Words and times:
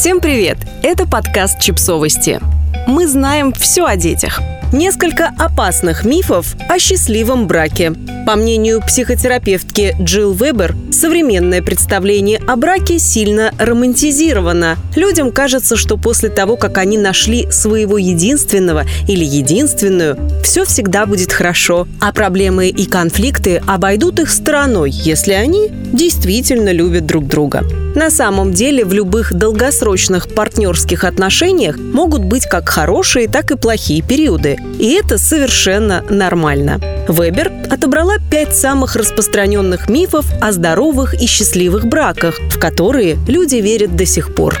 Всем 0.00 0.22
привет! 0.22 0.56
Это 0.82 1.06
подкаст 1.06 1.60
«Чипсовости». 1.60 2.40
Мы 2.86 3.06
знаем 3.06 3.52
все 3.52 3.84
о 3.84 3.96
детях. 3.96 4.40
Несколько 4.72 5.30
опасных 5.38 6.06
мифов 6.06 6.56
о 6.70 6.78
счастливом 6.78 7.46
браке. 7.46 7.92
По 8.30 8.36
мнению 8.36 8.80
психотерапевтки 8.80 9.96
Джилл 10.00 10.34
Вебер, 10.34 10.76
современное 10.92 11.62
представление 11.62 12.40
о 12.46 12.54
браке 12.54 13.00
сильно 13.00 13.52
романтизировано. 13.58 14.76
Людям 14.94 15.32
кажется, 15.32 15.74
что 15.74 15.96
после 15.96 16.28
того, 16.28 16.56
как 16.56 16.78
они 16.78 16.96
нашли 16.96 17.50
своего 17.50 17.98
единственного 17.98 18.84
или 19.08 19.24
единственную, 19.24 20.16
все 20.44 20.64
всегда 20.64 21.06
будет 21.06 21.32
хорошо, 21.32 21.88
а 22.00 22.12
проблемы 22.12 22.68
и 22.68 22.86
конфликты 22.86 23.60
обойдут 23.66 24.20
их 24.20 24.30
стороной, 24.30 24.92
если 24.92 25.32
они 25.32 25.68
действительно 25.92 26.70
любят 26.70 27.06
друг 27.06 27.26
друга. 27.26 27.64
На 27.96 28.10
самом 28.10 28.52
деле 28.52 28.84
в 28.84 28.92
любых 28.92 29.34
долгосрочных 29.34 30.32
партнерских 30.32 31.02
отношениях 31.02 31.76
могут 31.76 32.22
быть 32.22 32.46
как 32.46 32.68
хорошие, 32.68 33.26
так 33.26 33.50
и 33.50 33.56
плохие 33.56 34.02
периоды. 34.02 34.56
И 34.78 34.92
это 34.92 35.18
совершенно 35.18 36.04
нормально. 36.08 36.80
Вебер 37.08 37.50
отобрала 37.70 38.16
пять 38.30 38.56
самых 38.56 38.96
распространенных 38.96 39.88
мифов 39.88 40.26
о 40.40 40.52
здоровых 40.52 41.14
и 41.14 41.26
счастливых 41.26 41.86
браках, 41.86 42.38
в 42.50 42.58
которые 42.58 43.16
люди 43.26 43.56
верят 43.56 43.96
до 43.96 44.04
сих 44.06 44.34
пор. 44.34 44.58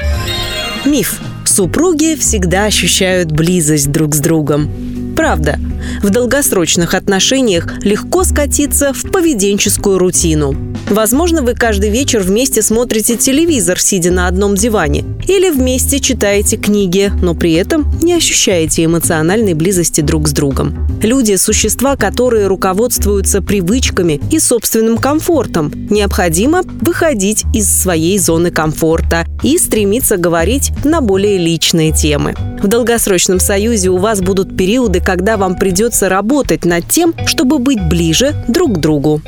Миф. 0.84 1.20
Супруги 1.44 2.14
всегда 2.14 2.66
ощущают 2.66 3.32
близость 3.32 3.90
друг 3.90 4.14
с 4.14 4.20
другом. 4.20 4.70
Правда, 5.16 5.58
в 6.02 6.10
долгосрочных 6.10 6.94
отношениях 6.94 7.66
легко 7.82 8.24
скатиться 8.24 8.92
в 8.94 9.10
поведенческую 9.10 9.98
рутину. 9.98 10.69
Возможно, 10.90 11.42
вы 11.42 11.54
каждый 11.54 11.88
вечер 11.88 12.18
вместе 12.18 12.62
смотрите 12.62 13.16
телевизор, 13.16 13.78
сидя 13.78 14.10
на 14.10 14.26
одном 14.26 14.56
диване, 14.56 15.04
или 15.28 15.48
вместе 15.48 16.00
читаете 16.00 16.56
книги, 16.56 17.12
но 17.22 17.34
при 17.34 17.52
этом 17.52 17.86
не 18.02 18.12
ощущаете 18.14 18.84
эмоциональной 18.84 19.54
близости 19.54 20.00
друг 20.00 20.26
с 20.26 20.32
другом. 20.32 20.88
Люди– 21.00 21.34
существа, 21.36 21.94
которые 21.94 22.48
руководствуются 22.48 23.40
привычками 23.40 24.20
и 24.32 24.40
собственным 24.40 24.98
комфортом. 24.98 25.72
Необходимо 25.90 26.62
выходить 26.80 27.44
из 27.54 27.70
своей 27.70 28.18
зоны 28.18 28.50
комфорта 28.50 29.24
и 29.44 29.58
стремиться 29.58 30.16
говорить 30.16 30.72
на 30.84 31.00
более 31.00 31.38
личные 31.38 31.92
темы. 31.92 32.34
В 32.60 32.66
долгосрочном 32.66 33.38
союзе 33.38 33.90
у 33.90 33.96
вас 33.98 34.20
будут 34.20 34.56
периоды, 34.56 35.00
когда 35.00 35.36
вам 35.36 35.54
придется 35.54 36.08
работать 36.08 36.64
над 36.64 36.88
тем, 36.88 37.14
чтобы 37.26 37.60
быть 37.60 37.80
ближе 37.80 38.34
друг 38.48 38.74
к 38.74 38.78
другу. 38.78 39.22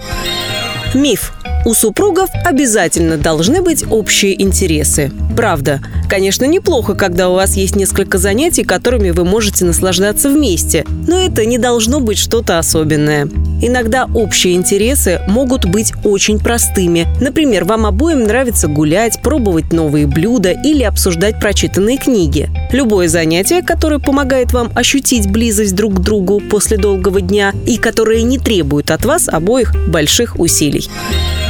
Миф. 0.92 1.32
У 1.64 1.74
супругов 1.74 2.28
обязательно 2.44 3.16
должны 3.16 3.62
быть 3.62 3.84
общие 3.88 4.40
интересы. 4.42 5.12
Правда. 5.36 5.80
Конечно, 6.08 6.44
неплохо, 6.44 6.94
когда 6.94 7.30
у 7.30 7.34
вас 7.34 7.54
есть 7.54 7.76
несколько 7.76 8.18
занятий, 8.18 8.64
которыми 8.64 9.10
вы 9.10 9.24
можете 9.24 9.64
наслаждаться 9.64 10.28
вместе, 10.28 10.84
но 11.06 11.16
это 11.18 11.46
не 11.46 11.58
должно 11.58 12.00
быть 12.00 12.18
что-то 12.18 12.58
особенное. 12.58 13.28
Иногда 13.62 14.08
общие 14.12 14.54
интересы 14.54 15.20
могут 15.28 15.64
быть 15.64 15.92
очень 16.02 16.40
простыми. 16.40 17.06
Например, 17.20 17.64
вам 17.64 17.86
обоим 17.86 18.24
нравится 18.24 18.66
гулять, 18.66 19.22
пробовать 19.22 19.72
новые 19.72 20.08
блюда 20.08 20.50
или 20.50 20.82
обсуждать 20.82 21.38
прочитанные 21.38 21.96
книги. 21.96 22.50
Любое 22.72 23.06
занятие, 23.06 23.62
которое 23.62 24.00
помогает 24.00 24.52
вам 24.52 24.72
ощутить 24.74 25.30
близость 25.30 25.76
друг 25.76 25.94
к 25.94 26.00
другу 26.00 26.40
после 26.40 26.76
долгого 26.76 27.20
дня 27.20 27.52
и 27.66 27.76
которое 27.78 28.22
не 28.22 28.38
требует 28.38 28.90
от 28.90 29.04
вас 29.04 29.28
обоих 29.28 29.72
больших 29.88 30.40
усилий. 30.40 30.88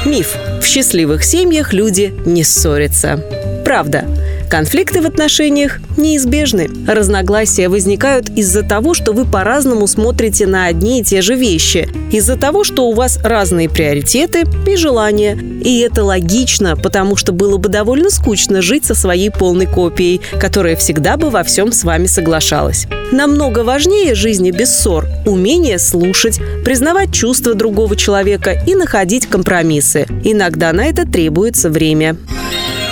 Миф. 0.04 0.36
В 0.60 0.64
счастливых 0.64 1.22
семьях 1.22 1.72
люди 1.72 2.12
не 2.26 2.42
ссорятся. 2.42 3.22
Правда. 3.64 4.04
Конфликты 4.52 5.00
в 5.00 5.06
отношениях 5.06 5.80
неизбежны. 5.96 6.68
Разногласия 6.86 7.70
возникают 7.70 8.28
из-за 8.28 8.62
того, 8.62 8.92
что 8.92 9.14
вы 9.14 9.24
по-разному 9.24 9.86
смотрите 9.86 10.46
на 10.46 10.66
одни 10.66 11.00
и 11.00 11.02
те 11.02 11.22
же 11.22 11.36
вещи, 11.36 11.88
из-за 12.12 12.36
того, 12.36 12.62
что 12.62 12.86
у 12.86 12.92
вас 12.92 13.18
разные 13.24 13.70
приоритеты 13.70 14.44
и 14.66 14.76
желания. 14.76 15.38
И 15.64 15.78
это 15.78 16.04
логично, 16.04 16.76
потому 16.76 17.16
что 17.16 17.32
было 17.32 17.56
бы 17.56 17.70
довольно 17.70 18.10
скучно 18.10 18.60
жить 18.60 18.84
со 18.84 18.94
своей 18.94 19.30
полной 19.30 19.64
копией, 19.64 20.20
которая 20.38 20.76
всегда 20.76 21.16
бы 21.16 21.30
во 21.30 21.44
всем 21.44 21.72
с 21.72 21.82
вами 21.82 22.04
соглашалась. 22.04 22.86
Намного 23.10 23.60
важнее 23.60 24.14
жизни 24.14 24.50
без 24.50 24.70
ссор– 24.76 25.06
умение 25.24 25.78
слушать, 25.78 26.38
признавать 26.62 27.14
чувства 27.14 27.54
другого 27.54 27.96
человека 27.96 28.62
и 28.66 28.74
находить 28.74 29.28
компромиссы. 29.28 30.06
Иногда 30.24 30.74
на 30.74 30.84
это 30.84 31.10
требуется 31.10 31.70
время. 31.70 32.18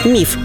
Миф. 0.07 0.39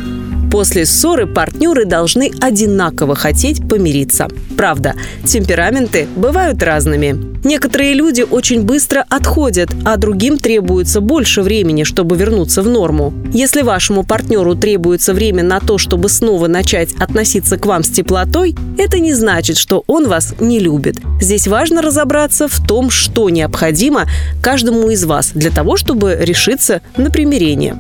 После 0.56 0.86
ссоры 0.86 1.28
партнеры 1.28 1.84
должны 1.84 2.32
одинаково 2.40 3.14
хотеть 3.14 3.68
помириться. 3.68 4.30
Правда, 4.56 4.94
темпераменты 5.26 6.08
бывают 6.16 6.64
разными. 6.64 7.36
Некоторые 7.44 7.94
люди 7.94 8.22
очень 8.22 8.62
быстро 8.62 9.06
отходят, 9.10 9.70
а 9.84 9.98
другим 9.98 10.38
требуется 10.38 11.02
больше 11.02 11.42
времени, 11.42 11.84
чтобы 11.84 12.16
вернуться 12.16 12.62
в 12.62 12.70
норму. 12.70 13.14
Если 13.34 13.64
вашему 13.64 14.06
партнеру 14.06 14.56
требуется 14.56 15.14
время 15.14 15.44
на 15.44 15.60
то, 15.60 15.78
чтобы 15.78 16.08
снова 16.08 16.48
начать 16.48 16.94
относиться 17.00 17.58
к 17.58 17.66
вам 17.66 17.84
с 17.84 17.90
теплотой, 17.90 18.56
это 18.78 18.98
не 19.00 19.14
значит, 19.14 19.58
что 19.58 19.84
он 19.88 20.08
вас 20.08 20.36
не 20.40 20.60
любит. 20.60 20.96
Здесь 21.20 21.48
важно 21.50 21.82
разобраться 21.82 22.48
в 22.48 22.66
том, 22.66 22.92
что 22.92 23.30
необходимо 23.30 24.06
каждому 24.42 24.90
из 24.90 25.04
вас 25.04 25.32
для 25.34 25.52
того, 25.52 25.76
чтобы 25.76 26.18
решиться 26.18 26.82
на 26.96 27.12
примирение. 27.12 27.78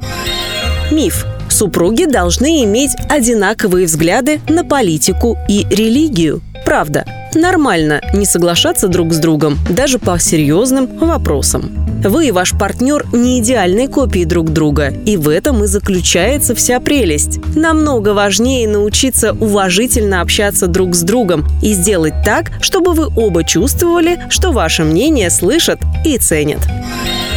Миф. 0.91 1.25
Супруги 1.55 2.03
должны 2.03 2.65
иметь 2.65 2.97
одинаковые 3.07 3.85
взгляды 3.85 4.41
на 4.49 4.65
политику 4.65 5.37
и 5.47 5.65
религию. 5.69 6.41
Правда, 6.65 7.05
нормально 7.33 8.01
не 8.13 8.25
соглашаться 8.25 8.89
друг 8.89 9.13
с 9.13 9.19
другом, 9.19 9.57
даже 9.69 9.97
по 9.97 10.19
серьезным 10.19 10.85
вопросам. 10.97 11.71
Вы 12.03 12.27
и 12.27 12.31
ваш 12.31 12.51
партнер 12.51 13.05
не 13.13 13.39
идеальные 13.39 13.87
копии 13.87 14.25
друг 14.25 14.51
друга, 14.51 14.89
и 15.05 15.15
в 15.15 15.29
этом 15.29 15.63
и 15.63 15.67
заключается 15.67 16.55
вся 16.55 16.81
прелесть. 16.81 17.39
Намного 17.55 18.09
важнее 18.09 18.67
научиться 18.67 19.31
уважительно 19.31 20.19
общаться 20.19 20.67
друг 20.67 20.93
с 20.93 21.03
другом 21.03 21.47
и 21.63 21.71
сделать 21.71 22.15
так, 22.25 22.51
чтобы 22.59 22.91
вы 22.91 23.07
оба 23.15 23.45
чувствовали, 23.45 24.19
что 24.27 24.51
ваше 24.51 24.83
мнение 24.83 25.29
слышат 25.29 25.79
и 26.03 26.17
ценят. 26.17 26.59